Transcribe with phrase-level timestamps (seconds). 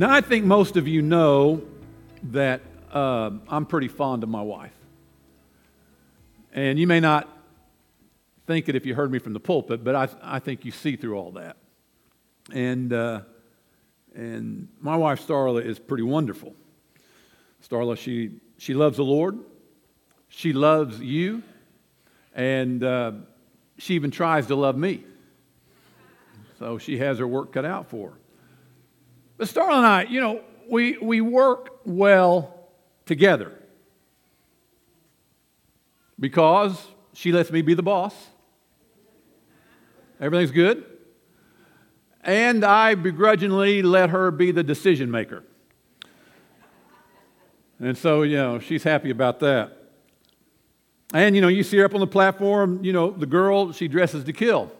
[0.00, 1.60] Now, I think most of you know
[2.30, 4.72] that uh, I'm pretty fond of my wife.
[6.54, 7.28] And you may not
[8.46, 10.96] think it if you heard me from the pulpit, but I, I think you see
[10.96, 11.58] through all that.
[12.50, 13.20] And, uh,
[14.14, 16.54] and my wife, Starla, is pretty wonderful.
[17.68, 19.38] Starla, she, she loves the Lord,
[20.28, 21.42] she loves you,
[22.34, 23.12] and uh,
[23.76, 25.04] she even tries to love me.
[26.58, 28.19] So she has her work cut out for her.
[29.40, 32.68] But Starla and I, you know, we, we work well
[33.06, 33.50] together
[36.18, 36.78] because
[37.14, 38.14] she lets me be the boss.
[40.20, 40.84] Everything's good.
[42.22, 45.42] And I begrudgingly let her be the decision maker.
[47.78, 49.72] And so, you know, she's happy about that.
[51.14, 53.88] And, you know, you see her up on the platform, you know, the girl, she
[53.88, 54.70] dresses to kill.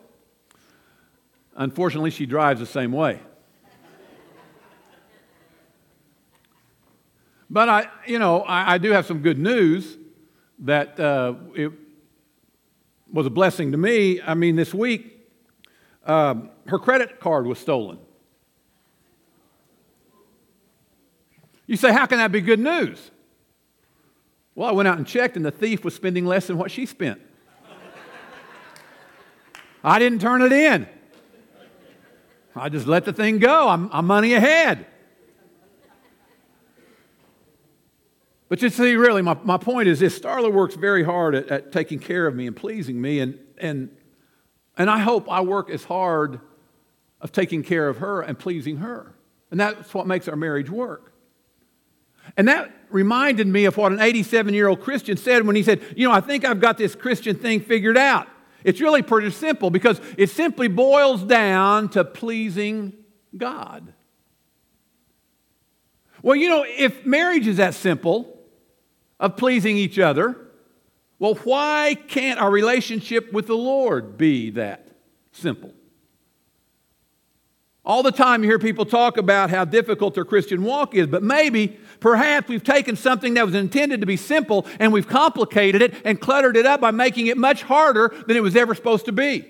[1.57, 3.21] Unfortunately, she drives the same way.
[7.51, 9.99] But I, you know, I, I do have some good news
[10.61, 11.73] that uh, it
[13.13, 14.23] was a blessing to me.
[14.23, 15.29] I mean, this week,
[16.07, 17.99] um, her credit card was stolen.
[21.67, 23.11] You say, how can that be good news?
[24.55, 26.87] Well, I went out and checked, and the thief was spending less than what she
[26.87, 27.21] spent.
[29.83, 30.87] I didn't turn it in.
[32.55, 33.69] I just let the thing go.
[33.69, 34.87] I'm, I'm money ahead.
[38.51, 41.73] But you see, really, my, my point is this Starla works very hard at, at
[41.73, 43.97] taking care of me and pleasing me, and, and,
[44.77, 46.41] and I hope I work as hard
[47.21, 49.15] of taking care of her and pleasing her.
[49.53, 51.13] And that's what makes our marriage work.
[52.37, 55.81] And that reminded me of what an 87 year old Christian said when he said,
[55.97, 58.27] You know, I think I've got this Christian thing figured out.
[58.65, 62.95] It's really pretty simple because it simply boils down to pleasing
[63.37, 63.93] God.
[66.21, 68.40] Well, you know, if marriage is that simple,
[69.21, 70.37] of pleasing each other,
[71.21, 74.89] well, why can't our relationship with the Lord be that
[75.33, 75.75] simple?
[77.85, 81.23] All the time you hear people talk about how difficult their Christian walk is, but
[81.23, 85.95] maybe, perhaps we've taken something that was intended to be simple and we've complicated it
[86.05, 89.13] and cluttered it up by making it much harder than it was ever supposed to
[89.13, 89.47] be.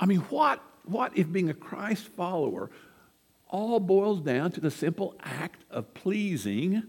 [0.00, 2.70] I mean, what, what if being a Christ follower
[3.48, 6.82] all boils down to the simple act of pleasing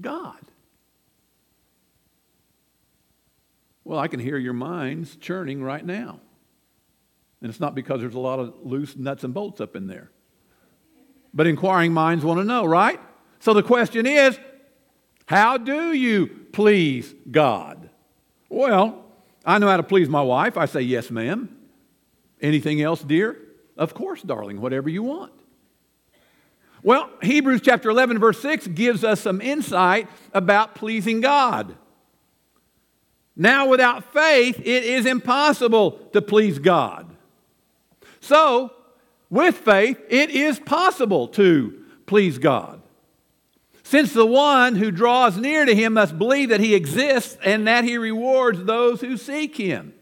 [0.00, 0.38] God.
[3.84, 6.20] Well, I can hear your minds churning right now.
[7.40, 10.10] And it's not because there's a lot of loose nuts and bolts up in there.
[11.32, 13.00] But inquiring minds want to know, right?
[13.38, 14.38] So the question is
[15.26, 17.88] how do you please God?
[18.48, 19.04] Well,
[19.44, 20.56] I know how to please my wife.
[20.56, 21.56] I say, yes, ma'am.
[22.40, 23.38] Anything else, dear?
[23.76, 25.32] Of course, darling, whatever you want.
[26.82, 31.76] Well, Hebrews chapter 11, verse 6 gives us some insight about pleasing God.
[33.36, 37.14] Now, without faith, it is impossible to please God.
[38.20, 38.72] So,
[39.28, 42.82] with faith, it is possible to please God.
[43.82, 47.84] Since the one who draws near to him must believe that he exists and that
[47.84, 49.94] he rewards those who seek him.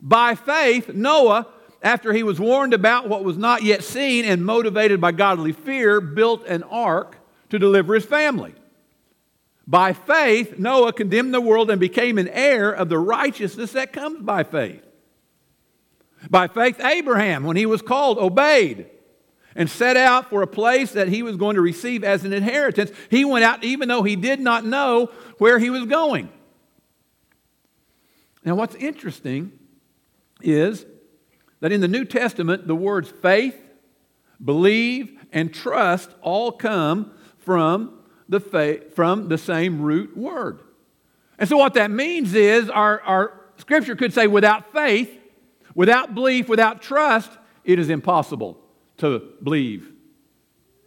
[0.00, 1.46] By faith, Noah
[1.86, 6.00] after he was warned about what was not yet seen and motivated by godly fear,
[6.00, 7.16] built an ark
[7.48, 8.52] to deliver his family.
[9.68, 14.20] By faith, Noah condemned the world and became an heir of the righteousness that comes
[14.20, 14.82] by faith.
[16.28, 18.86] By faith, Abraham, when he was called, obeyed
[19.54, 22.90] and set out for a place that he was going to receive as an inheritance.
[23.10, 26.30] He went out even though he did not know where he was going.
[28.44, 29.52] Now, what's interesting
[30.42, 30.84] is
[31.60, 33.56] that in the New Testament, the words faith,
[34.42, 40.60] believe, and trust all come from the, faith, from the same root word.
[41.38, 45.10] And so, what that means is our, our scripture could say, without faith,
[45.74, 47.30] without belief, without trust,
[47.64, 48.58] it is impossible
[48.98, 49.92] to believe,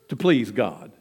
[0.09, 0.91] to please God.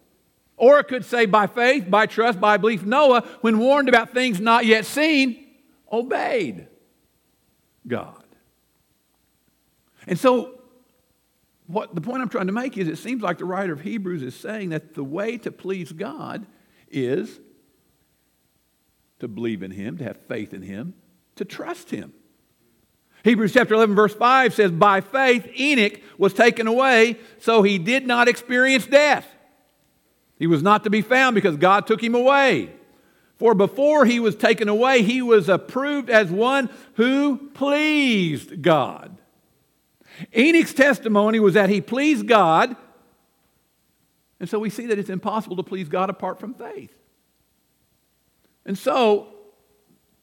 [0.57, 4.41] Or it could say, by faith, by trust, by belief, Noah, when warned about things
[4.41, 5.47] not yet seen,
[5.91, 6.67] obeyed
[7.87, 8.18] God.
[10.09, 10.55] And so,
[11.67, 14.23] what the point I'm trying to make is it seems like the writer of Hebrews
[14.23, 16.47] is saying that the way to please God
[16.91, 17.39] is
[19.21, 20.95] to believe in Him, to have faith in Him,
[21.37, 22.15] to trust Him.
[23.23, 28.07] Hebrews chapter 11, verse 5 says, By faith Enoch was taken away, so he did
[28.07, 29.27] not experience death.
[30.39, 32.73] He was not to be found because God took him away.
[33.37, 39.19] For before he was taken away, he was approved as one who pleased God.
[40.37, 42.77] Enoch's testimony was that he pleased God.
[44.41, 46.93] And so we see that it's impossible to please God apart from faith.
[48.65, 49.29] And so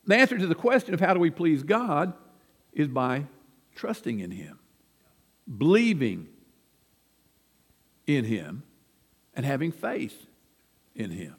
[0.06, 2.14] the answer to the question of how do we please God
[2.74, 3.26] is by
[3.76, 4.60] trusting in Him,
[5.58, 6.28] believing
[8.06, 8.64] in Him,
[9.36, 10.28] and having faith
[10.96, 11.36] in Him.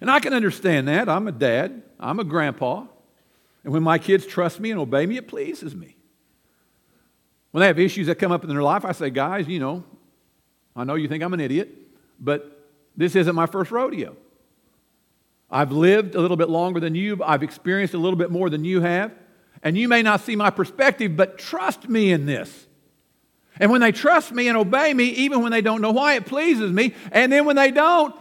[0.00, 1.08] And I can understand that.
[1.08, 2.86] I'm a dad, I'm a grandpa.
[3.62, 5.96] And when my kids trust me and obey me, it pleases me.
[7.54, 9.84] When they have issues that come up in their life, I say, guys, you know,
[10.74, 11.68] I know you think I'm an idiot,
[12.18, 14.16] but this isn't my first rodeo.
[15.48, 18.64] I've lived a little bit longer than you, I've experienced a little bit more than
[18.64, 19.12] you have,
[19.62, 22.66] and you may not see my perspective, but trust me in this.
[23.60, 26.26] And when they trust me and obey me, even when they don't know why, it
[26.26, 26.92] pleases me.
[27.12, 28.16] And then when they don't,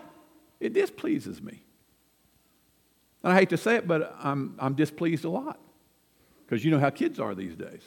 [0.59, 1.63] it displeases me.
[3.23, 5.59] And I hate to say it, but I'm, I'm displeased a lot
[6.45, 7.81] because you know how kids are these days.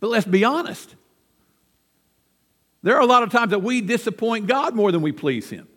[0.00, 0.96] But let's be honest.
[2.82, 5.68] There are a lot of times that we disappoint God more than we please Him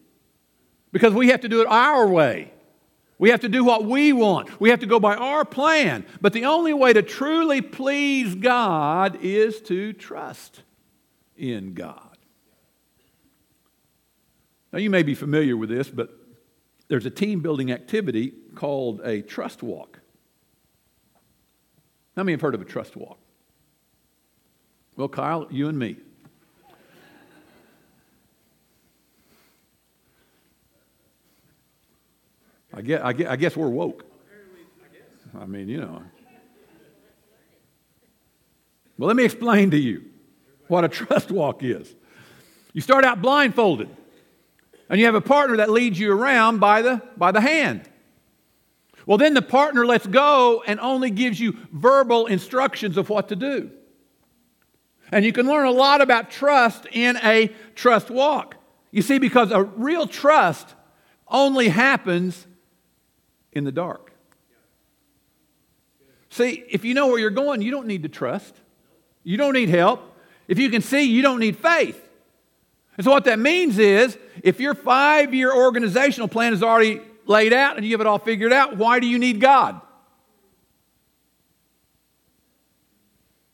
[0.91, 2.51] because we have to do it our way.
[3.19, 4.59] We have to do what we want.
[4.59, 6.05] We have to go by our plan.
[6.19, 10.63] But the only way to truly please God is to trust
[11.37, 12.17] in God.
[14.71, 16.09] Now, you may be familiar with this, but
[16.87, 19.99] there's a team building activity called a trust walk.
[22.15, 23.19] How many have heard of a trust walk?
[24.95, 25.97] Well, Kyle, you and me.
[32.75, 34.05] I guess, I guess, I guess we're woke.
[35.39, 36.01] I mean, you know.
[38.97, 40.05] Well, let me explain to you
[40.67, 41.93] what a trust walk is.
[42.73, 43.89] You start out blindfolded,
[44.89, 47.89] and you have a partner that leads you around by the, by the hand.
[49.05, 53.35] Well, then the partner lets go and only gives you verbal instructions of what to
[53.35, 53.71] do.
[55.13, 58.55] And you can learn a lot about trust in a trust walk.
[58.89, 60.73] You see, because a real trust
[61.27, 62.47] only happens
[63.51, 64.11] in the dark.
[66.29, 68.55] See, if you know where you're going, you don't need to trust.
[69.23, 70.17] You don't need help.
[70.47, 72.09] If you can see, you don't need faith.
[72.97, 77.53] And so, what that means is if your five year organizational plan is already laid
[77.53, 79.79] out and you have it all figured out, why do you need God?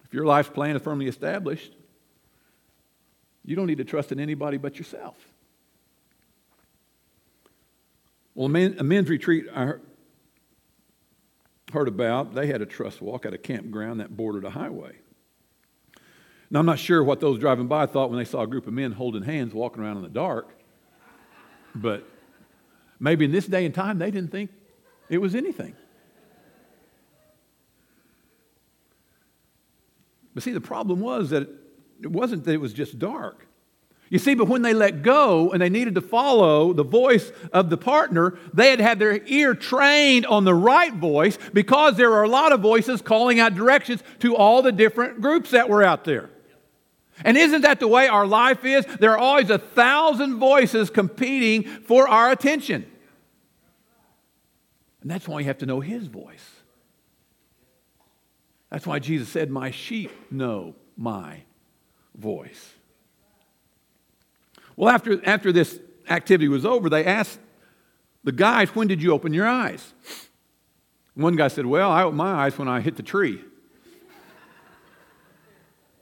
[0.09, 1.71] If your life plan is firmly established,
[3.45, 5.15] you don't need to trust in anybody but yourself.
[8.33, 9.73] Well, a, men, a men's retreat I
[11.71, 14.97] heard about, they had a trust walk at a campground that bordered a highway.
[16.49, 18.73] Now, I'm not sure what those driving by thought when they saw a group of
[18.73, 20.57] men holding hands walking around in the dark,
[21.75, 22.03] but
[22.99, 24.49] maybe in this day and time they didn't think
[25.07, 25.75] it was anything.
[30.39, 31.49] But see, the problem was that
[32.01, 33.45] it wasn't that it was just dark.
[34.09, 37.69] You see, but when they let go and they needed to follow the voice of
[37.69, 42.23] the partner, they had had their ear trained on the right voice because there are
[42.23, 46.05] a lot of voices calling out directions to all the different groups that were out
[46.05, 46.29] there.
[47.25, 48.85] And isn't that the way our life is?
[48.85, 52.89] There are always a thousand voices competing for our attention.
[55.01, 56.58] And that's why you have to know His voice.
[58.69, 61.43] That's why Jesus said, My sheep know my
[62.15, 62.73] voice.
[64.75, 67.39] Well, after, after this activity was over, they asked
[68.23, 69.93] the guys, When did you open your eyes?
[71.15, 73.41] One guy said, Well, I opened my eyes when I hit the tree.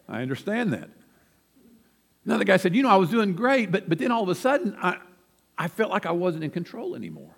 [0.10, 0.90] I understand that.
[2.26, 4.36] Another guy said, You know, I was doing great, but, but then all of a
[4.36, 4.98] sudden, I,
[5.58, 7.37] I felt like I wasn't in control anymore.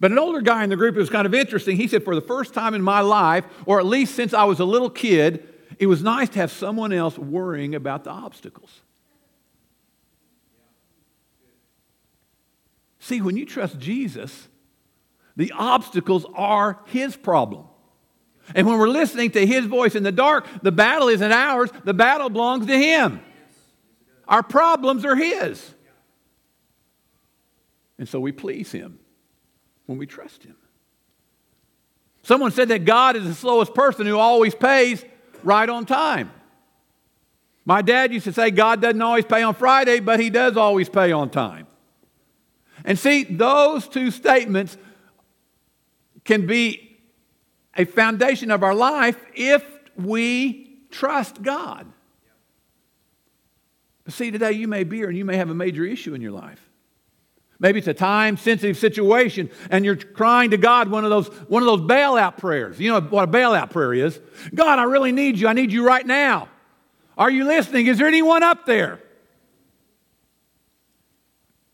[0.00, 1.76] But an older guy in the group, it was kind of interesting.
[1.76, 4.60] He said, For the first time in my life, or at least since I was
[4.60, 5.46] a little kid,
[5.78, 8.70] it was nice to have someone else worrying about the obstacles.
[13.00, 14.48] See, when you trust Jesus,
[15.36, 17.66] the obstacles are his problem.
[18.54, 21.94] And when we're listening to his voice in the dark, the battle isn't ours, the
[21.94, 23.20] battle belongs to him.
[24.26, 25.74] Our problems are his.
[27.98, 28.98] And so we please him
[29.88, 30.54] when we trust him.
[32.22, 35.02] Someone said that God is the slowest person who always pays
[35.42, 36.30] right on time.
[37.64, 40.90] My dad used to say God doesn't always pay on Friday, but he does always
[40.90, 41.66] pay on time.
[42.84, 44.76] And see, those two statements
[46.24, 46.98] can be
[47.74, 49.64] a foundation of our life if
[49.96, 51.90] we trust God.
[54.04, 56.20] But see, today you may be here and you may have a major issue in
[56.20, 56.67] your life.
[57.60, 61.62] Maybe it's a time sensitive situation and you're crying to God one of those one
[61.62, 62.78] of those bailout prayers.
[62.78, 64.20] You know what a bailout prayer is?
[64.54, 65.48] God, I really need you.
[65.48, 66.48] I need you right now.
[67.16, 67.88] Are you listening?
[67.88, 69.00] Is there anyone up there?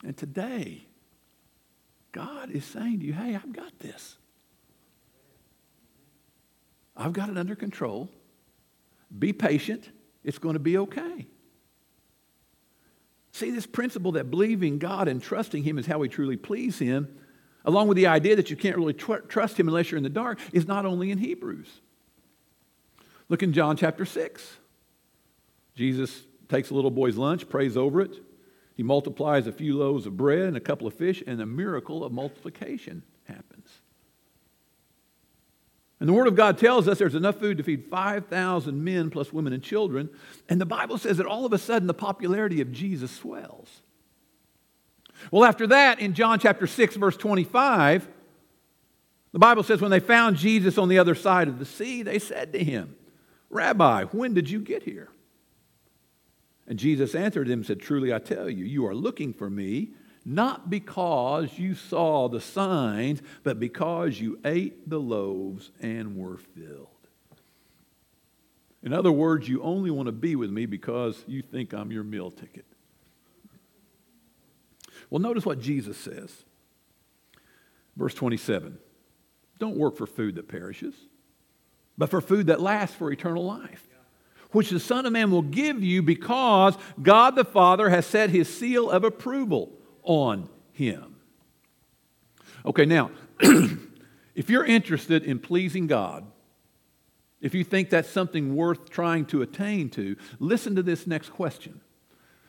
[0.03, 0.87] And today,
[2.13, 4.17] God is saying to you, hey, I've got this.
[6.97, 8.11] I've got it under control.
[9.19, 9.91] Be patient.
[10.23, 11.27] It's going to be okay.
[13.35, 17.19] See, this principle that believing God and trusting Him is how we truly please Him,
[17.65, 20.09] along with the idea that you can't really tr- trust Him unless you're in the
[20.09, 21.67] dark, is not only in Hebrews.
[23.29, 24.57] Look in John chapter 6.
[25.75, 28.21] Jesus takes a little boy's lunch, prays over it.
[28.77, 32.05] He multiplies a few loaves of bread and a couple of fish, and a miracle
[32.05, 33.03] of multiplication.
[36.01, 39.33] And the Word of God tells us there's enough food to feed 5,000 men plus
[39.33, 40.11] women and children.
[40.49, 43.83] And the Bible says that all of a sudden the popularity of Jesus swells.
[45.31, 48.09] Well, after that, in John chapter 6, verse 25,
[49.33, 52.19] the Bible says when they found Jesus on the other side of the sea, they
[52.19, 52.97] said to him,
[53.51, 55.09] Rabbi, when did you get here?
[56.67, 59.91] And Jesus answered them and said, Truly I tell you, you are looking for me
[60.25, 66.89] not because you saw the signs, but because you ate the loaves and were filled.
[68.83, 72.05] In other words, you only want to be with me because you think I'm your
[72.05, 72.65] meal ticket.
[75.11, 76.45] Well, notice what Jesus says.
[77.97, 78.79] Verse 27
[79.59, 80.95] Don't work for food that perishes,
[81.99, 83.87] but for food that lasts for eternal life,
[84.53, 88.55] which the Son of Man will give you because God the Father has set his
[88.55, 89.73] seal of approval
[90.05, 91.17] on him.
[92.65, 93.11] Okay, now,
[94.35, 96.25] if you're interested in pleasing God,
[97.41, 101.81] if you think that's something worth trying to attain to, listen to this next question.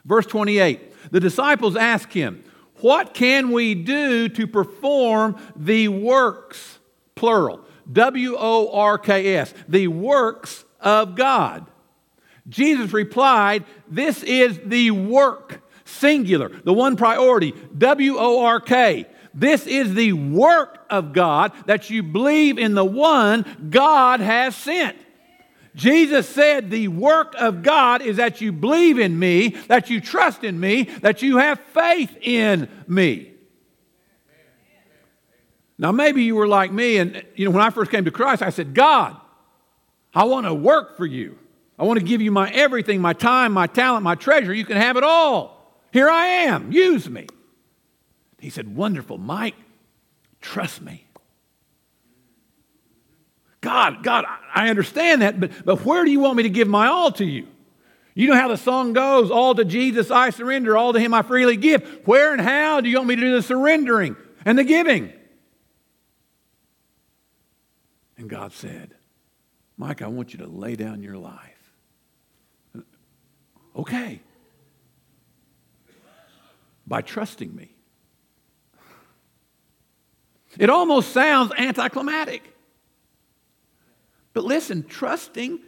[0.06, 2.44] Verse 28 The disciples ask him,
[2.80, 6.80] What can we do to perform the works,
[7.16, 7.60] plural,
[7.92, 11.66] W O R K S, the works of God?
[12.48, 19.08] Jesus replied, This is the work singular, the one priority, W O R K.
[19.34, 24.98] This is the work of God that you believe in the one God has sent.
[25.76, 30.44] Jesus said, The work of God is that you believe in me, that you trust
[30.44, 33.34] in me, that you have faith in me.
[35.78, 38.42] Now, maybe you were like me, and you know, when I first came to Christ,
[38.42, 39.18] I said, God,
[40.14, 41.38] I want to work for you.
[41.78, 44.54] I want to give you my everything, my time, my talent, my treasure.
[44.54, 45.55] You can have it all.
[45.96, 47.26] Here I am, use me.
[48.42, 49.56] He said, Wonderful, Mike,
[50.42, 51.08] trust me.
[53.62, 56.88] God, God, I understand that, but, but where do you want me to give my
[56.88, 57.48] all to you?
[58.14, 61.22] You know how the song goes, all to Jesus I surrender, all to him I
[61.22, 62.02] freely give.
[62.04, 65.14] Where and how do you want me to do the surrendering and the giving?
[68.18, 68.96] And God said,
[69.78, 71.72] Mike, I want you to lay down your life.
[73.78, 74.20] Okay
[76.88, 77.76] by trusting me.
[80.58, 82.44] It almost sounds anticlimactic.
[84.34, 85.60] But listen, trusting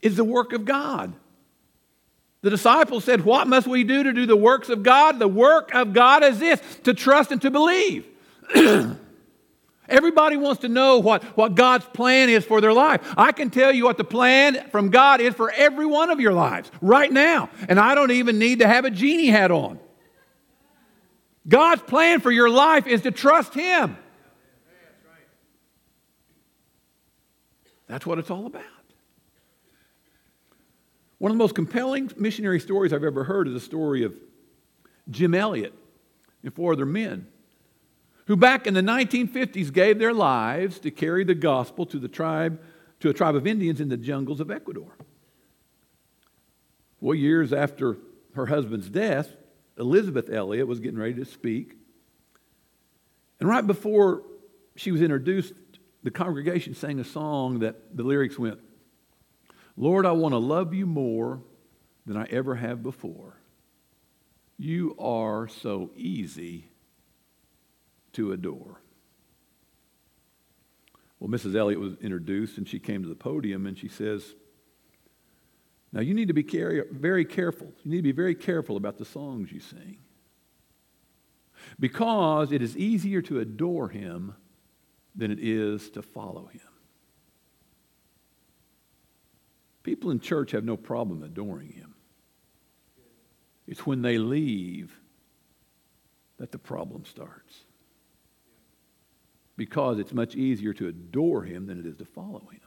[0.00, 1.14] is the work of God.
[2.42, 5.18] The disciples said, What must we do to do the works of God?
[5.18, 8.06] The work of God is this to trust and to believe.
[9.88, 13.00] Everybody wants to know what, what God's plan is for their life.
[13.16, 16.32] I can tell you what the plan from God is for every one of your
[16.32, 17.50] lives right now.
[17.68, 19.78] And I don't even need to have a genie hat on.
[21.48, 23.96] God's plan for your life is to trust Him.
[27.86, 28.64] That's what it's all about.
[31.18, 34.14] One of the most compelling missionary stories I've ever heard is the story of
[35.08, 35.72] Jim Elliot
[36.42, 37.28] and four other men
[38.26, 42.60] who back in the 1950s gave their lives to carry the gospel to the tribe
[43.00, 44.96] to a tribe of Indians in the jungles of Ecuador.
[47.00, 47.98] Well, years after
[48.34, 49.36] her husband's death,
[49.78, 51.76] Elisabeth Elliot was getting ready to speak.
[53.40, 54.22] And right before
[54.76, 55.52] she was introduced,
[56.02, 58.58] the congregation sang a song that the lyrics went,
[59.76, 61.40] Lord, I want to love you more
[62.06, 63.36] than I ever have before.
[64.58, 66.70] You are so easy
[68.12, 68.80] to adore.
[71.18, 71.54] Well, Mrs.
[71.54, 74.34] Elliot was introduced and she came to the podium and she says,
[75.92, 76.42] now, you need to be
[76.90, 77.72] very careful.
[77.84, 79.98] You need to be very careful about the songs you sing.
[81.80, 84.34] Because it is easier to adore him
[85.14, 86.60] than it is to follow him.
[89.82, 91.94] People in church have no problem adoring him.
[93.66, 94.98] It's when they leave
[96.38, 97.64] that the problem starts.
[99.56, 102.60] Because it's much easier to adore him than it is to follow him.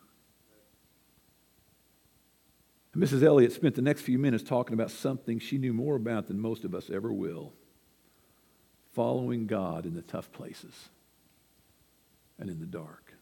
[2.96, 3.24] Mrs.
[3.24, 6.64] Elliot spent the next few minutes talking about something she knew more about than most
[6.64, 7.54] of us ever will
[8.94, 10.90] following God in the tough places
[12.40, 13.14] and in the dark.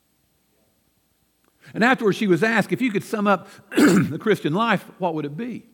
[1.73, 3.47] And afterwards, she was asked if you could sum up
[3.77, 5.65] the Christian life, what would it be?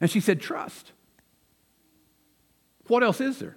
[0.00, 0.92] And she said, trust.
[2.86, 3.56] What else is there?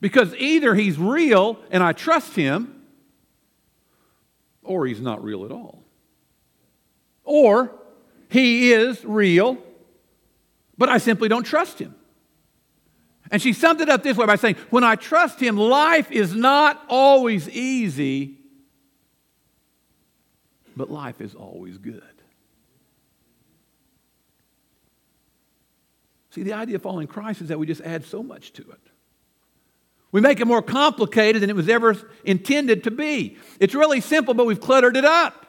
[0.00, 2.82] Because either he's real and I trust him,
[4.62, 5.82] or he's not real at all.
[7.28, 7.70] Or
[8.30, 9.58] he is real,
[10.78, 11.94] but I simply don't trust him.
[13.30, 16.34] And she summed it up this way by saying, When I trust him, life is
[16.34, 18.38] not always easy,
[20.74, 22.02] but life is always good.
[26.30, 28.80] See, the idea of following Christ is that we just add so much to it.
[30.12, 31.94] We make it more complicated than it was ever
[32.24, 33.36] intended to be.
[33.60, 35.44] It's really simple, but we've cluttered it up.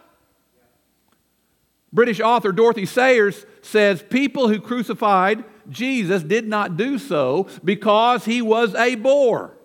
[1.92, 8.42] British author Dorothy Sayers says people who crucified Jesus did not do so because he
[8.42, 9.56] was a bore.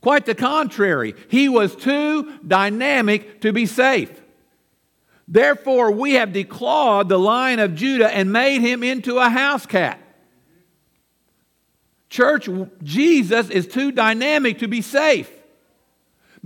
[0.00, 4.22] Quite the contrary, he was too dynamic to be safe.
[5.28, 10.00] Therefore, we have declawed the lion of Judah and made him into a house cat.
[12.08, 12.48] Church,
[12.84, 15.30] Jesus is too dynamic to be safe.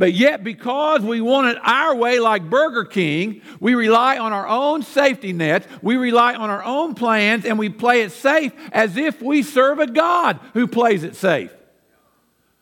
[0.01, 4.49] But yet, because we want it our way, like Burger King, we rely on our
[4.49, 8.97] own safety nets, we rely on our own plans, and we play it safe as
[8.97, 11.53] if we serve a God who plays it safe.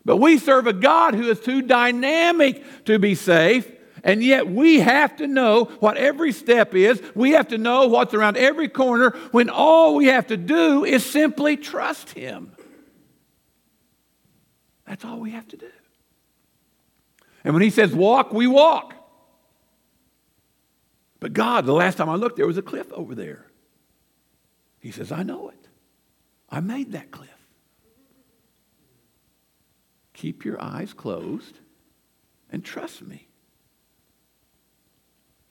[0.04, 3.70] But we serve a God who is too dynamic to be safe,
[4.02, 7.00] and yet we have to know what every step is.
[7.14, 11.06] We have to know what's around every corner when all we have to do is
[11.06, 12.56] simply trust Him.
[14.88, 15.70] That's all we have to do.
[17.44, 18.94] And when he says walk, we walk.
[21.20, 23.46] But God, the last time I looked, there was a cliff over there.
[24.80, 25.68] He says, I know it.
[26.48, 27.30] I made that cliff.
[30.14, 31.58] Keep your eyes closed
[32.50, 33.28] and trust me.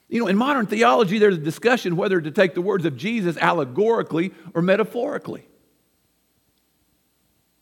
[0.09, 3.37] You know, in modern theology, there's a discussion whether to take the words of Jesus
[3.37, 5.47] allegorically or metaphorically.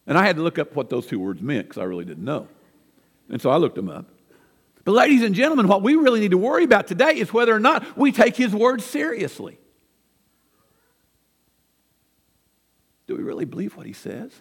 [0.08, 2.24] And I had to look up what those two words meant because I really didn't
[2.24, 2.48] know.
[3.30, 4.08] And so I looked them up.
[4.86, 7.60] But, ladies and gentlemen, what we really need to worry about today is whether or
[7.60, 9.58] not we take his word seriously.
[13.08, 14.32] Do we really believe what he says?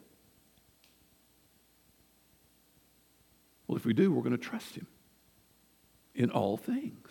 [3.66, 4.86] Well, if we do, we're going to trust him
[6.14, 7.08] in all things.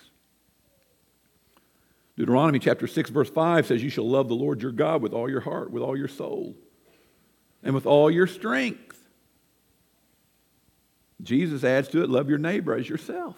[2.16, 5.28] Deuteronomy chapter 6, verse 5 says, You shall love the Lord your God with all
[5.28, 6.56] your heart, with all your soul,
[7.64, 9.03] and with all your strength.
[11.22, 13.38] Jesus adds to it, love your neighbor as yourself.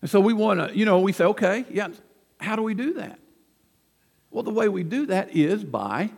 [0.00, 1.88] And so we want to, you know, we say, okay, yeah,
[2.40, 3.18] how do we do that?
[4.30, 6.10] Well, the way we do that is by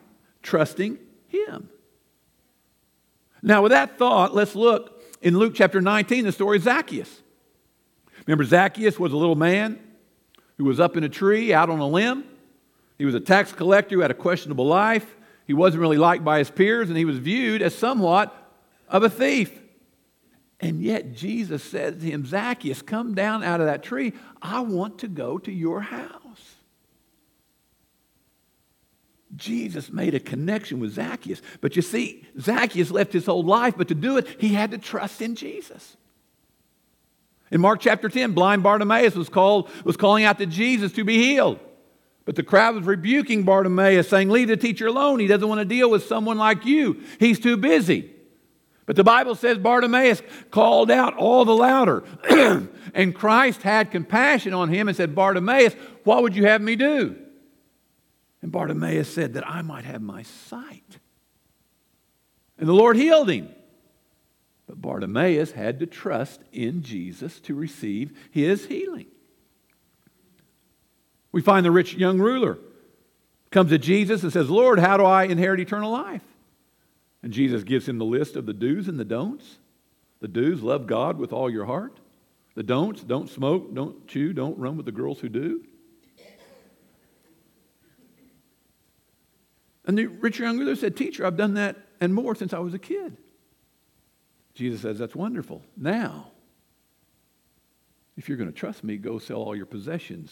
[0.43, 1.69] trusting Him.
[3.43, 7.23] Now, with that thought, let's look in Luke chapter 19, the story of Zacchaeus.
[8.27, 9.79] Remember, Zacchaeus was a little man
[10.57, 12.25] who was up in a tree out on a limb.
[12.97, 15.17] He was a tax collector who had a questionable life.
[15.47, 18.35] He wasn't really liked by his peers, and he was viewed as somewhat
[18.89, 19.53] of a thief.
[20.61, 24.13] And yet Jesus said to him, Zacchaeus, come down out of that tree.
[24.41, 26.55] I want to go to your house.
[29.37, 31.43] Jesus made a connection with Zacchaeus.
[31.61, 34.79] But you see, Zacchaeus left his whole life, but to do it, he had to
[34.79, 35.97] trust in Jesus.
[37.51, 41.19] In Mark chapter 10, blind Bartimaeus was, called, was calling out to Jesus to be
[41.19, 41.59] healed.
[42.25, 45.21] But the crowd was rebuking Bartimaeus, saying, Leave the teacher alone.
[45.21, 47.03] He doesn't want to deal with someone like you.
[47.21, 48.14] He's too busy.
[48.87, 52.05] But the Bible says Bartimaeus called out all the louder.
[52.95, 57.17] and Christ had compassion on him and said, Bartimaeus, what would you have me do?
[58.43, 60.99] And Bartimaeus said, That I might have my sight.
[62.59, 63.49] And the Lord healed him.
[64.67, 69.07] But Bartimaeus had to trust in Jesus to receive his healing.
[71.33, 72.59] We find the rich young ruler
[73.51, 76.23] comes to Jesus and says, Lord, how do I inherit eternal life?
[77.25, 79.57] And Jesus gives him the list of the do's and the don'ts.
[80.21, 81.99] The do's, love God with all your heart.
[82.55, 85.65] The don'ts, don't smoke, don't chew, don't run with the girls who do.
[89.87, 92.75] And the rich young ruler said, Teacher, I've done that and more since I was
[92.75, 93.17] a kid.
[94.53, 95.63] Jesus says, That's wonderful.
[95.79, 96.31] Now,
[98.19, 100.31] if you're going to trust me, go sell all your possessions,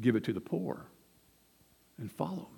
[0.00, 0.86] give it to the poor,
[1.98, 2.48] and follow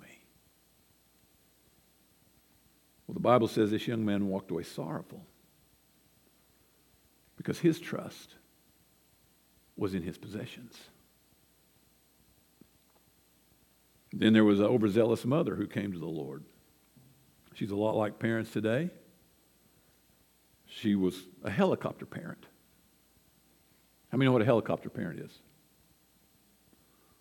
[3.11, 5.25] Well, the Bible says this young man walked away sorrowful
[7.35, 8.35] because his trust
[9.75, 10.77] was in his possessions.
[14.13, 16.45] Then there was an overzealous mother who came to the Lord.
[17.53, 18.89] She's a lot like parents today.
[20.65, 22.45] She was a helicopter parent.
[24.09, 25.37] How many know what a helicopter parent is?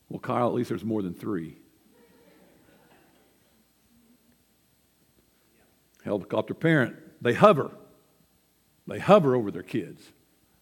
[0.09, 1.59] Well, Kyle, at least there's more than three.
[6.04, 7.70] Helicopter parent, they hover.
[8.86, 10.02] They hover over their kids.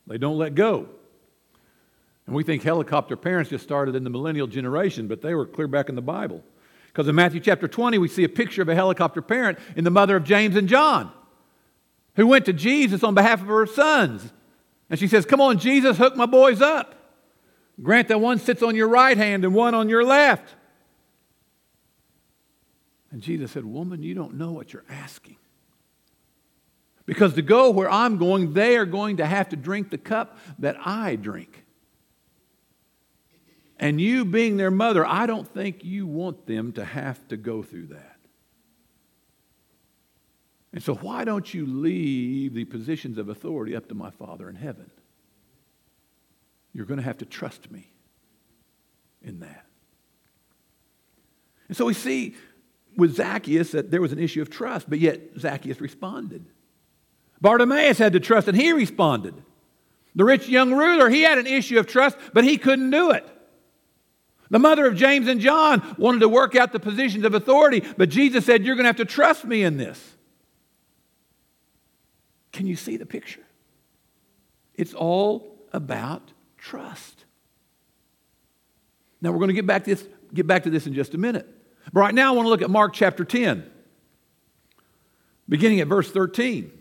[0.07, 0.89] They don't let go.
[2.27, 5.67] And we think helicopter parents just started in the millennial generation, but they were clear
[5.67, 6.45] back in the Bible.
[6.89, 9.91] Because in Matthew chapter 20, we see a picture of a helicopter parent in the
[9.91, 11.11] mother of James and John,
[12.17, 14.33] who went to Jesus on behalf of her sons.
[14.91, 16.95] And she says, Come on, Jesus, hook my boys up.
[17.81, 20.55] Grant that one sits on your right hand and one on your left.
[23.11, 25.37] And Jesus said, Woman, you don't know what you're asking.
[27.07, 30.39] Because to go where I'm going, they are going to have to drink the cup
[30.59, 31.65] that I drink.
[33.79, 37.63] And you being their mother, I don't think you want them to have to go
[37.63, 38.17] through that.
[40.73, 44.57] And so, why don't you leave the positions of authority up to my Father in
[44.57, 44.91] heaven?
[46.75, 47.91] You're going to have to trust me
[49.23, 49.65] in that.
[51.69, 52.37] And so we see
[52.99, 56.45] with Zacchaeus that there was an issue of trust, but yet Zacchaeus responded.
[57.41, 59.35] Bartimaeus had to trust, and he responded.
[60.17, 63.25] The rich young ruler, he had an issue of trust, but he couldn't do it.
[64.51, 68.09] The mother of James and John wanted to work out the positions of authority, but
[68.09, 70.17] Jesus said, You're going to have to trust me in this.
[72.51, 73.45] Can you see the picture?
[74.75, 77.27] It's all about trust.
[79.21, 81.19] Now we're going to get back to this, get back to this in just a
[81.19, 81.47] minute.
[81.93, 83.69] But right now I want to look at Mark chapter 10,
[85.49, 86.73] beginning at verse 13.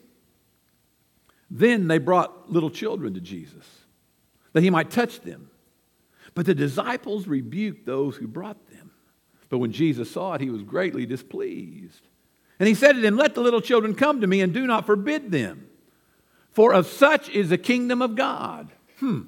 [1.50, 3.65] Then they brought little children to Jesus,
[4.54, 5.50] that he might touch them.
[6.34, 8.91] But the disciples rebuked those who brought them.
[9.50, 12.08] But when Jesus saw it, he was greatly displeased.
[12.60, 14.86] And he said to them, Let the little children come to me, and do not
[14.86, 15.70] forbid them.
[16.52, 18.72] For of such is the kingdom of God.
[19.00, 19.22] Hmm.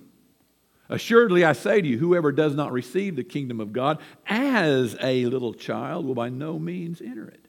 [0.90, 5.26] Assuredly, I say to you, whoever does not receive the kingdom of God as a
[5.26, 7.46] little child will by no means enter it.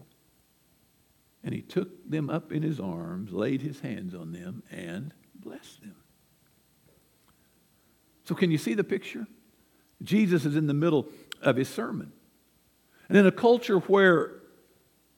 [1.43, 5.81] And he took them up in his arms, laid his hands on them, and blessed
[5.81, 5.95] them.
[8.25, 9.27] So, can you see the picture?
[10.03, 11.09] Jesus is in the middle
[11.41, 12.13] of his sermon.
[13.09, 14.35] And in a culture where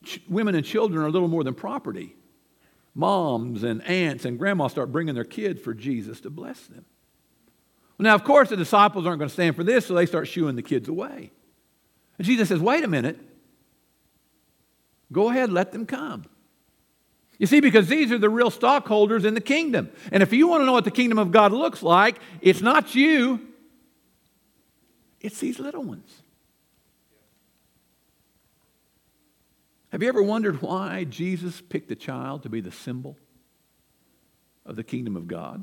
[0.04, 2.14] ch- women and children are little more than property,
[2.94, 6.84] moms and aunts and grandmas start bringing their kids for Jesus to bless them.
[8.02, 10.56] Now, of course, the disciples aren't going to stand for this, so they start shooing
[10.56, 11.30] the kids away.
[12.18, 13.18] And Jesus says, wait a minute.
[15.12, 16.24] Go ahead, let them come.
[17.38, 19.90] You see, because these are the real stockholders in the kingdom.
[20.10, 22.94] And if you want to know what the kingdom of God looks like, it's not
[22.94, 23.40] you,
[25.20, 26.22] it's these little ones.
[29.90, 33.16] Have you ever wondered why Jesus picked a child to be the symbol
[34.66, 35.62] of the kingdom of God?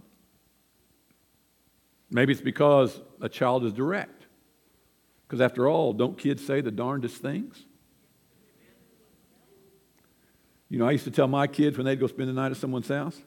[2.11, 4.25] Maybe it's because a child is direct.
[5.27, 7.63] Because after all, don't kids say the darndest things?
[10.69, 12.57] You know, I used to tell my kids when they'd go spend the night at
[12.57, 13.19] someone's house,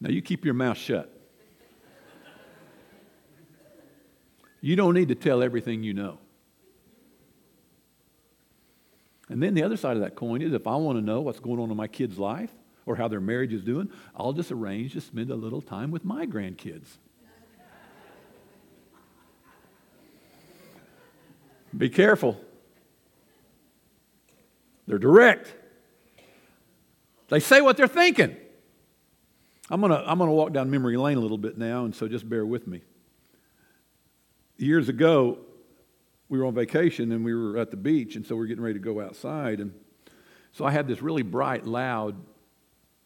[0.00, 1.08] now you keep your mouth shut.
[4.60, 6.18] You don't need to tell everything you know.
[9.28, 11.40] And then the other side of that coin is if I want to know what's
[11.40, 12.50] going on in my kid's life
[12.86, 16.04] or how their marriage is doing, I'll just arrange to spend a little time with
[16.04, 16.86] my grandkids.
[21.76, 22.38] Be careful.
[24.86, 25.54] They're direct.
[27.28, 28.36] They say what they're thinking.
[29.70, 31.94] I'm going to I'm going to walk down memory lane a little bit now, and
[31.94, 32.82] so just bear with me
[34.62, 35.38] years ago,
[36.28, 38.62] we were on vacation and we were at the beach, and so we are getting
[38.62, 39.60] ready to go outside.
[39.60, 39.72] And
[40.52, 42.16] so I had this really bright, loud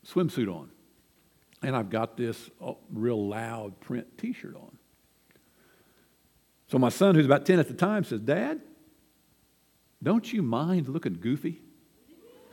[0.06, 0.70] swimsuit on.
[1.62, 4.76] And I've got this uh, real loud print t shirt on.
[6.68, 8.60] So my son, who's about 10 at the time, says, Dad,
[10.02, 11.62] don't you mind looking goofy?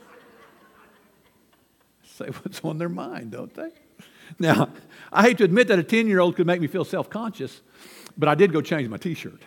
[2.02, 3.70] Say what's on their mind, don't they?
[4.38, 4.70] Now,
[5.12, 7.60] I hate to admit that a 10 year old could make me feel self conscious,
[8.16, 9.42] but I did go change my t shirt.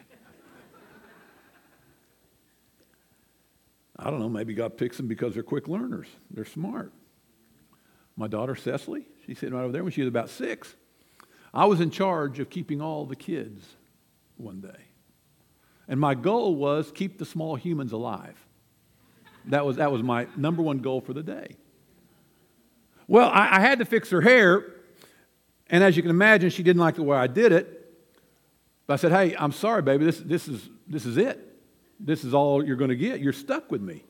[3.99, 6.93] I don't know, maybe God picks them because they're quick learners, they're smart.
[8.17, 10.75] My daughter Cecily, she's sitting right over there when she was about six.
[11.53, 13.63] I was in charge of keeping all the kids
[14.37, 14.85] one day.
[15.87, 18.35] And my goal was keep the small humans alive.
[19.45, 21.55] That was, that was my number one goal for the day.
[23.07, 24.65] Well, I, I had to fix her hair,
[25.67, 27.73] and as you can imagine, she didn't like the way I did it.
[28.85, 31.43] But I said, Hey, I'm sorry, baby, this, this, is, this is it.
[31.99, 33.21] This is all you're going to get.
[33.21, 34.03] You're stuck with me.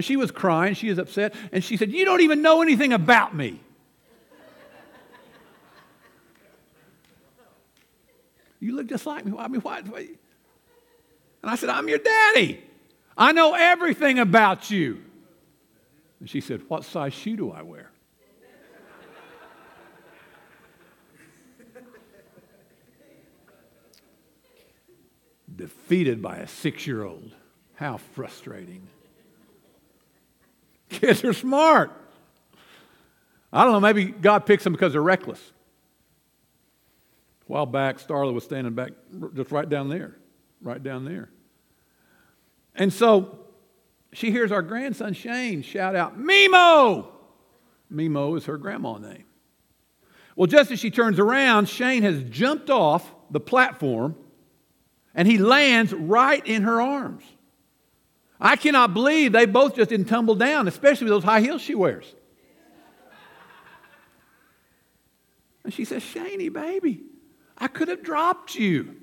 [0.00, 2.94] And she was crying, she was upset, and she said, You don't even know anything
[2.94, 3.60] about me.
[8.60, 9.34] you look just like me.
[9.38, 9.84] I mean, what?
[9.84, 10.16] And
[11.44, 12.64] I said, I'm your daddy.
[13.14, 15.02] I know everything about you.
[16.18, 17.90] And she said, What size shoe do I wear?
[25.54, 27.34] Defeated by a six year old.
[27.74, 28.88] How frustrating.
[30.90, 31.92] Kids are smart.
[33.52, 35.40] I don't know, maybe God picks them because they're reckless.
[37.48, 38.92] A while back, Starla was standing back
[39.34, 40.16] just right down there,
[40.62, 41.30] right down there.
[42.74, 43.40] And so
[44.12, 47.08] she hears our grandson Shane shout out, Mimo!
[47.92, 49.24] Mimo is her grandma name.
[50.36, 54.16] Well, just as she turns around, Shane has jumped off the platform
[55.14, 57.24] and he lands right in her arms.
[58.40, 61.74] I cannot believe they both just didn't tumble down, especially with those high heels she
[61.74, 62.14] wears.
[65.62, 67.02] And she says, Shaney, baby,
[67.58, 68.96] I could have dropped you.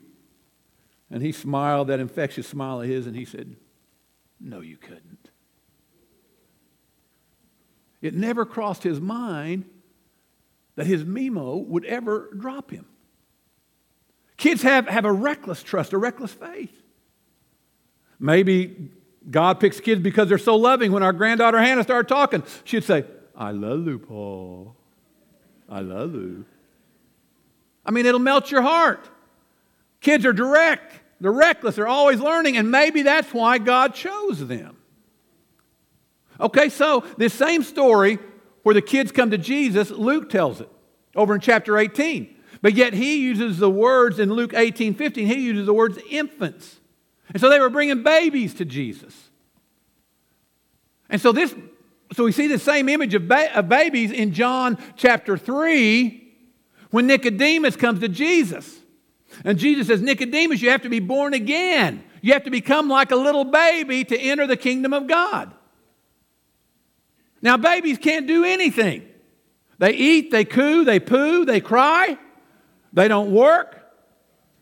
[1.12, 3.56] And he smiled, that infectious smile of his, and he said,
[4.40, 5.30] No, you couldn't.
[8.02, 9.66] It never crossed his mind
[10.76, 12.86] that his Mimo would ever drop him.
[14.36, 16.84] Kids have, have a reckless trust, a reckless faith.
[18.20, 18.92] Maybe
[19.30, 20.92] God picks kids because they're so loving.
[20.92, 24.76] When our granddaughter Hannah started talking, she'd say, I love you, Paul.
[25.70, 26.46] I love you.
[27.86, 29.10] I mean, it'll melt your heart.
[30.02, 34.78] Kids are direct, they're reckless, they're always learning, and maybe that's why God chose them.
[36.40, 38.20] Okay, so this same story
[38.64, 40.70] where the kids come to Jesus, Luke tells it
[41.16, 42.36] over in chapter 18.
[42.62, 46.77] But yet he uses the words in Luke 18 15, he uses the words infants.
[47.34, 49.14] And so they were bringing babies to Jesus.
[51.10, 51.54] And so this,
[52.14, 56.24] so we see the same image of, ba- of babies in John chapter 3
[56.92, 58.80] when Nicodemus comes to Jesus.
[59.44, 62.04] And Jesus says, Nicodemus, you have to be born again.
[62.22, 65.54] You have to become like a little baby to enter the kingdom of God.
[67.42, 69.08] Now, babies can't do anything.
[69.78, 72.18] They eat, they coo, they poo, they cry,
[72.94, 73.77] they don't work,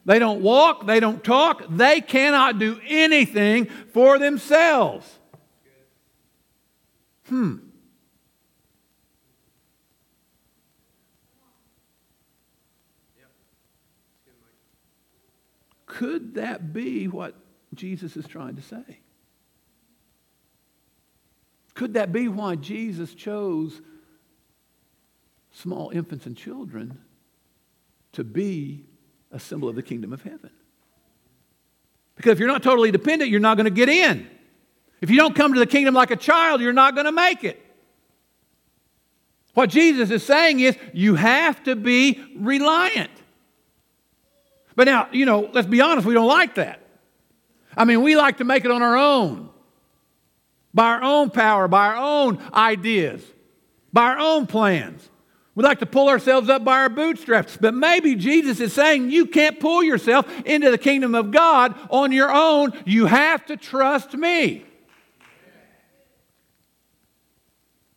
[0.05, 5.19] they don't walk, they don't talk, they cannot do anything for themselves.
[7.27, 7.57] Hmm.
[15.87, 17.35] Could that be what
[17.73, 18.99] Jesus is trying to say?
[21.73, 23.81] Could that be why Jesus chose
[25.51, 26.99] small infants and children
[28.11, 28.85] to be
[29.35, 30.49] a symbol of the kingdom of heaven?
[32.15, 34.27] Because if you're not totally dependent, you're not going to get in.
[35.01, 37.43] If you don't come to the kingdom like a child, you're not going to make
[37.43, 37.61] it.
[39.53, 43.11] What Jesus is saying is you have to be reliant.
[44.75, 46.81] But now, you know, let's be honest, we don't like that.
[47.77, 49.49] I mean, we like to make it on our own,
[50.73, 53.21] by our own power, by our own ideas,
[53.91, 55.09] by our own plans.
[55.55, 57.57] We like to pull ourselves up by our bootstraps.
[57.57, 62.11] But maybe Jesus is saying you can't pull yourself into the kingdom of God on
[62.11, 62.73] your own.
[62.85, 64.65] You have to trust me.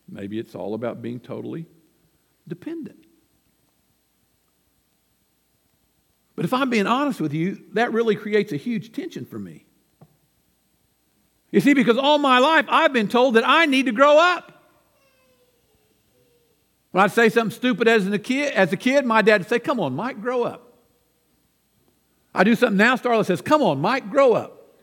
[0.09, 1.67] Maybe it's all about being totally
[2.47, 3.05] dependent.
[6.37, 9.67] But if I'm being honest with you, that really creates a huge tension for me.
[11.51, 14.58] You see, because all my life I've been told that I need to grow up.
[16.99, 19.61] When I'd say something stupid as a kid, as a kid, my dad would say,
[19.61, 20.73] Come on, Mike, grow up.
[22.35, 24.75] I do something now, Starla says, Come on, Mike, grow up.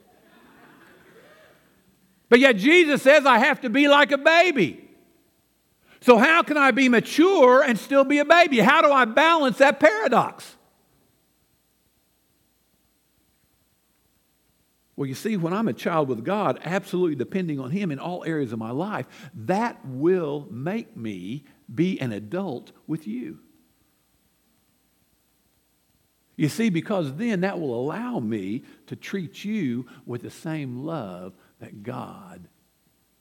[2.30, 4.89] But yet Jesus says I have to be like a baby.
[5.99, 8.60] So, how can I be mature and still be a baby?
[8.60, 10.56] How do I balance that paradox?
[14.95, 18.23] Well, you see, when I'm a child with God, absolutely depending on Him in all
[18.23, 23.39] areas of my life, that will make me be an adult with you.
[26.36, 31.34] You see, because then that will allow me to treat you with the same love
[31.60, 32.47] that God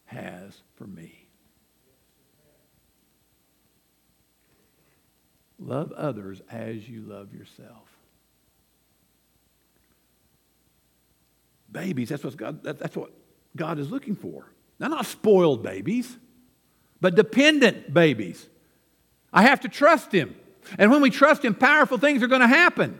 [0.06, 1.28] has for me.
[5.60, 7.94] Love others as you love yourself.
[11.74, 12.08] babies.
[12.08, 13.10] That's what God, that, that's what
[13.54, 14.50] God is looking for.
[14.80, 16.16] Now, not spoiled babies,
[17.04, 18.46] but dependent babies.
[19.30, 20.34] I have to trust Him.
[20.78, 22.98] And when we trust Him, powerful things are going to happen.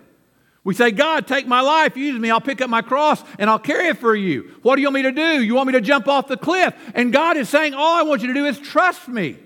[0.63, 3.59] We say, God, take my life, use me, I'll pick up my cross and I'll
[3.59, 4.53] carry it for you.
[4.61, 5.43] What do you want me to do?
[5.43, 6.75] You want me to jump off the cliff?
[6.95, 9.39] And God is saying, All I want you to do is trust me.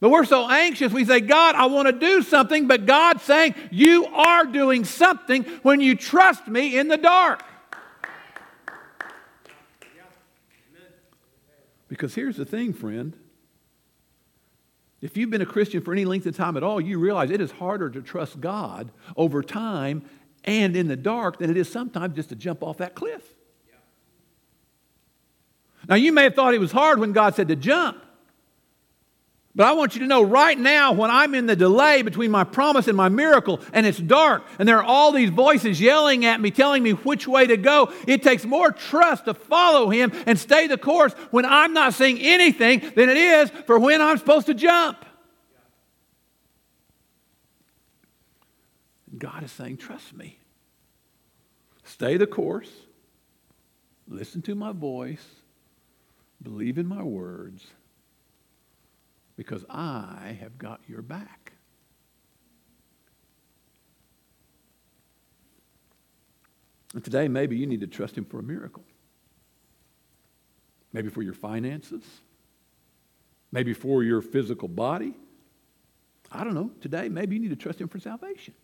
[0.00, 3.54] But we're so anxious, we say, God, I want to do something, but God's saying,
[3.70, 7.44] You are doing something when you trust me in the dark.
[11.88, 13.14] Because here's the thing, friend.
[15.02, 17.40] If you've been a Christian for any length of time at all, you realize it
[17.40, 20.08] is harder to trust God over time
[20.44, 23.22] and in the dark than it is sometimes just to jump off that cliff.
[25.88, 28.00] Now, you may have thought it was hard when God said to jump.
[29.54, 32.42] But I want you to know right now, when I'm in the delay between my
[32.42, 36.40] promise and my miracle, and it's dark, and there are all these voices yelling at
[36.40, 40.38] me, telling me which way to go, it takes more trust to follow Him and
[40.38, 44.46] stay the course when I'm not seeing anything than it is for when I'm supposed
[44.46, 45.04] to jump.
[49.18, 50.38] God is saying, Trust me.
[51.84, 52.70] Stay the course,
[54.08, 55.24] listen to my voice,
[56.42, 57.66] believe in my words
[59.36, 61.52] because I have got your back.
[66.94, 68.84] And today, maybe you need to trust Him for a miracle.
[70.92, 72.02] Maybe for your finances.
[73.50, 75.14] Maybe for your physical body.
[76.30, 76.70] I don't know.
[76.80, 78.54] Today, maybe you need to trust Him for salvation.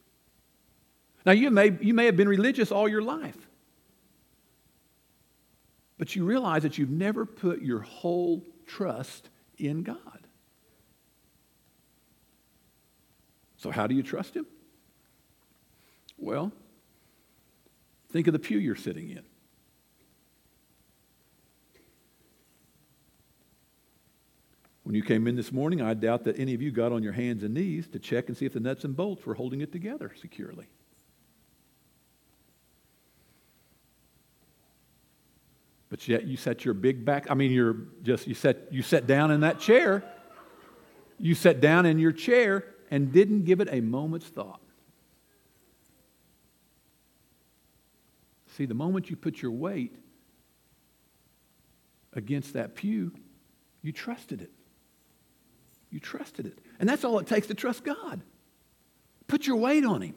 [1.25, 3.37] Now, you may, you may have been religious all your life,
[5.99, 9.29] but you realize that you've never put your whole trust
[9.59, 10.18] in God.
[13.59, 14.47] So, how do you trust him?
[16.17, 16.53] Well,
[18.11, 19.23] think of the pew you're sitting in.
[24.85, 27.13] When you came in this morning, I doubt that any of you got on your
[27.13, 29.71] hands and knees to check and see if the nuts and bolts were holding it
[29.71, 30.67] together securely.
[35.91, 39.07] But yet you set your big back, I mean, you're just, you set, you sat
[39.07, 40.05] down in that chair.
[41.19, 44.61] You sat down in your chair and didn't give it a moment's thought.
[48.57, 49.95] See, the moment you put your weight
[52.13, 53.13] against that pew,
[53.83, 54.51] you trusted it.
[55.91, 56.59] You trusted it.
[56.81, 58.21] And that's all it takes to trust God.
[59.29, 60.15] Put your weight on Him.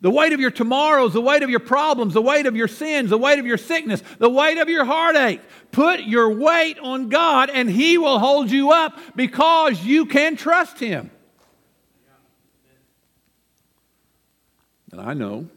[0.00, 3.10] The weight of your tomorrows, the weight of your problems, the weight of your sins,
[3.10, 5.40] the weight of your sickness, the weight of your heartache.
[5.72, 10.78] Put your weight on God and He will hold you up because you can trust
[10.78, 11.10] Him.
[14.92, 15.48] And I know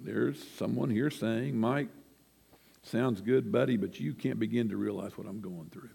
[0.00, 1.88] there's someone here saying, Mike,
[2.82, 5.90] sounds good, buddy, but you can't begin to realize what I'm going through.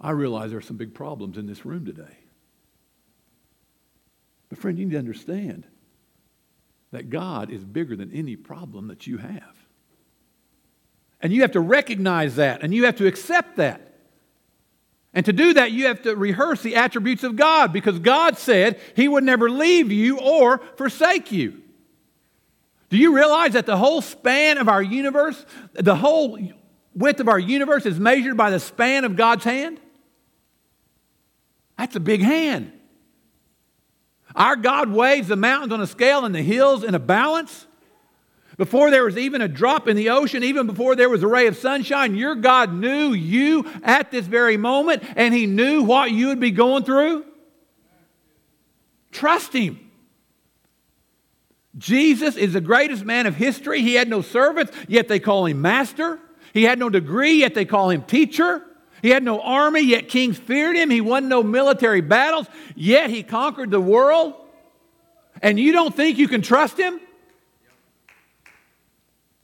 [0.00, 2.18] I realize there are some big problems in this room today.
[4.48, 5.66] But, friend, you need to understand
[6.92, 9.56] that God is bigger than any problem that you have.
[11.20, 13.95] And you have to recognize that and you have to accept that.
[15.16, 18.78] And to do that, you have to rehearse the attributes of God because God said
[18.94, 21.62] He would never leave you or forsake you.
[22.90, 26.38] Do you realize that the whole span of our universe, the whole
[26.94, 29.80] width of our universe is measured by the span of God's hand?
[31.78, 32.72] That's a big hand.
[34.34, 37.66] Our God weighs the mountains on a scale and the hills in a balance.
[38.56, 41.46] Before there was even a drop in the ocean, even before there was a ray
[41.46, 46.28] of sunshine, your God knew you at this very moment and He knew what you
[46.28, 47.24] would be going through.
[49.12, 49.80] Trust Him.
[51.76, 53.82] Jesus is the greatest man of history.
[53.82, 56.18] He had no servants, yet they call him master.
[56.54, 58.62] He had no degree, yet they call him teacher.
[59.02, 60.88] He had no army, yet kings feared him.
[60.88, 64.34] He won no military battles, yet he conquered the world.
[65.42, 66.98] And you don't think you can trust him?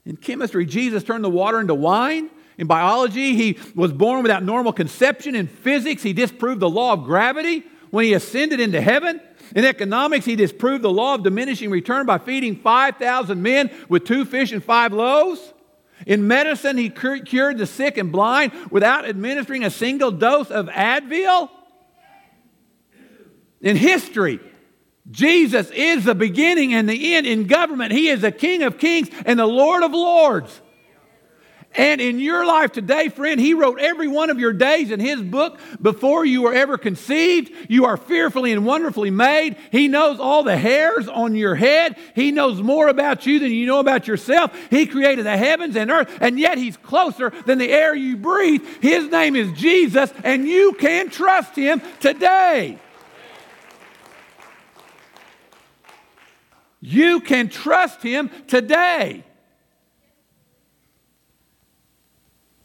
[0.05, 2.29] In chemistry, Jesus turned the water into wine.
[2.57, 5.35] In biology, he was born without normal conception.
[5.35, 9.21] In physics, he disproved the law of gravity when he ascended into heaven.
[9.55, 14.25] In economics, he disproved the law of diminishing return by feeding 5,000 men with two
[14.25, 15.53] fish and five loaves.
[16.05, 21.49] In medicine, he cured the sick and blind without administering a single dose of Advil.
[23.61, 24.41] In history,
[25.11, 27.91] Jesus is the beginning and the end in government.
[27.91, 30.61] He is the King of kings and the Lord of lords.
[31.75, 35.21] And in your life today, friend, He wrote every one of your days in His
[35.21, 37.51] book before you were ever conceived.
[37.67, 39.57] You are fearfully and wonderfully made.
[39.71, 41.97] He knows all the hairs on your head.
[42.13, 44.55] He knows more about you than you know about yourself.
[44.69, 48.63] He created the heavens and earth, and yet He's closer than the air you breathe.
[48.79, 52.77] His name is Jesus, and you can trust Him today.
[56.85, 59.23] You can trust Him today.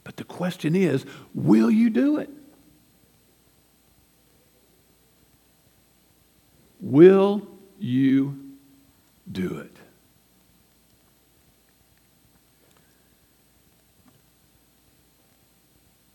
[0.03, 2.29] But the question is will you do it?
[6.81, 7.47] Will
[7.79, 8.57] you
[9.31, 9.77] do it?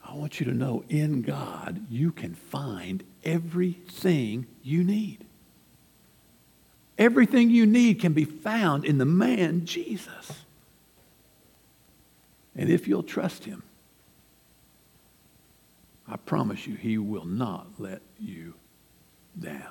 [0.05, 5.25] I want you to know in God, you can find everything you need.
[6.97, 10.43] Everything you need can be found in the man Jesus.
[12.55, 13.63] And if you'll trust him,
[16.07, 18.53] I promise you, he will not let you
[19.39, 19.61] down.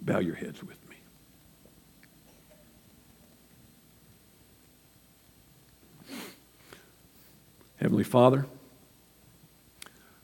[0.00, 0.96] Bow your heads with me.
[7.76, 8.46] Heavenly Father,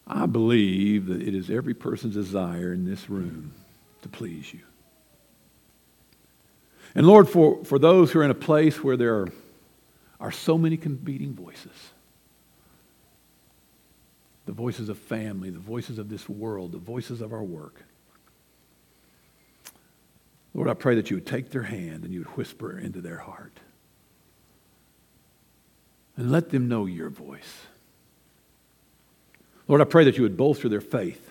[0.07, 3.55] I believe that it is every person's desire in this room
[4.03, 4.61] to please you.
[6.95, 9.29] And Lord, for, for those who are in a place where there are,
[10.19, 11.93] are so many competing voices,
[14.47, 17.85] the voices of family, the voices of this world, the voices of our work.
[20.53, 23.19] Lord, I pray that you would take their hand and you would whisper into their
[23.19, 23.53] heart.
[26.17, 27.67] And let them know your voice.
[29.69, 31.31] Lord, I pray that you would bolster their faith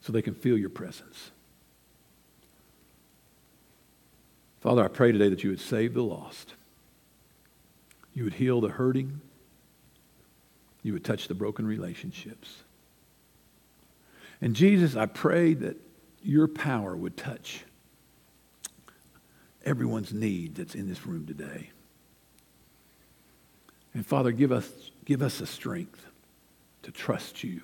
[0.00, 1.31] so they can feel your presence.
[4.62, 6.54] Father, I pray today that you would save the lost.
[8.14, 9.20] You would heal the hurting.
[10.84, 12.62] You would touch the broken relationships.
[14.40, 15.78] And Jesus, I pray that
[16.22, 17.64] your power would touch
[19.64, 21.70] everyone's need that's in this room today.
[23.94, 24.70] And Father, give us,
[25.04, 26.06] give us the strength
[26.84, 27.62] to trust you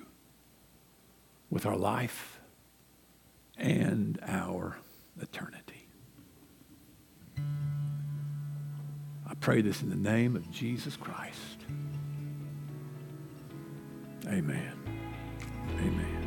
[1.49, 2.41] with our life
[3.57, 4.75] and our
[5.21, 5.68] eternity.
[9.29, 11.65] I pray this in the name of Jesus Christ.
[14.27, 14.73] Amen.
[15.77, 16.18] Amen.